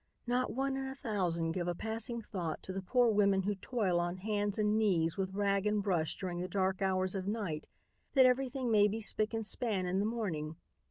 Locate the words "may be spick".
8.71-9.31